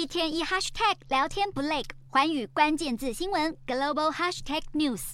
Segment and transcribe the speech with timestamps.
[0.00, 5.12] 一天一 hashtag 聊天不累，环宇关键字新闻 global hashtag news。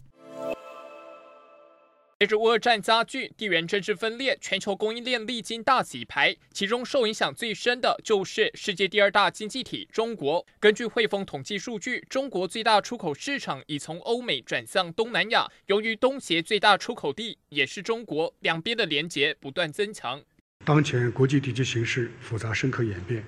[2.21, 10.46] 随着乌俄战加剧，地缘政治分裂，全球供应链历经大洗牌，其中受影响最深的就是世界第二大经济体中国。
[10.61, 15.50] 根据汇丰统计数据，中国最大出口市场已从欧美转向东南亚。
[15.66, 20.23] 由于东协最大出口地也是中国，两边的连结不断增强。
[20.64, 23.25] 当前国际地区形势复杂深刻演变，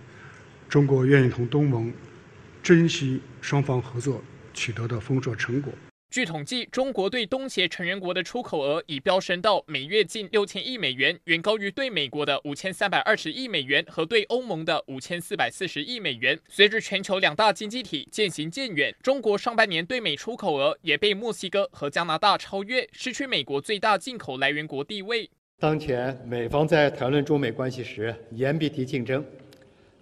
[0.69, 1.91] 中国愿意同东盟
[2.63, 5.73] 珍惜双方合作取得的丰硕成果。
[6.11, 16.39] 据统计，中国对东协成员国的出口额已飙升到每月近六千亿美元，远高于对美国的五千三百二十亿美元和对欧盟的五千四百四十亿美元。
[16.49, 25.31] 随着全球两大经济体渐行渐远，中国上半年对美出口额也被墨西哥和加拿大超越，失去美国最大进口来源国地位。
[25.59, 29.23] 当前美方在谈论中美关系时，言必提竞争，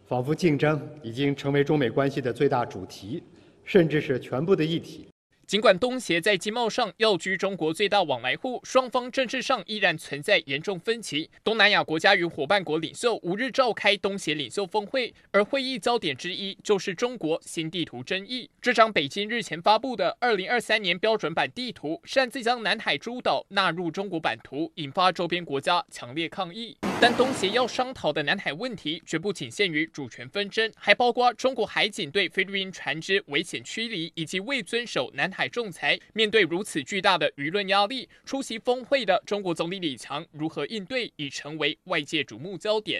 [0.07, 3.23] 仿佛竞争已经成为中美关系的最大主题，
[3.65, 5.09] 甚至是全部的议题。
[5.49, 11.31] 尽管东协在经贸上要居中国最大往来户，双方政治上依然存在严重分歧。
[11.45, 18.51] 东南亚国家与伙伴国领袖五日召开东协领袖峰会，而会议焦点之一就是中国新地图争议。
[18.61, 26.77] 这张北京日前发布的二零二三年标准版地图，擅自将南海诸岛纳入中国版图，引发周边国家强烈抗议。
[26.99, 36.01] 但东协要商讨的南海问题绝不仅限于主权纷争，还包括中国海警对菲律宾船只危险驱离，以及未遵守南海仲裁。
[36.15, 42.95] 面对如此巨大的舆论压力，出席峰会的中国总理李强如何应对，已成为外界瞩目焦点。